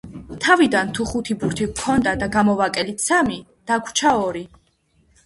[0.43, 3.37] თავიდან თუ ხუთი ბურთი გვქონდა და გამოვაკელით სამი,
[3.73, 4.43] დაგვრჩა ორი.